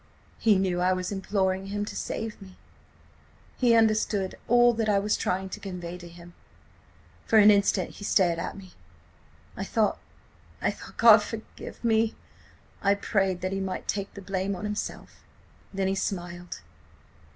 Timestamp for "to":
1.85-1.95, 5.49-5.59, 5.99-6.07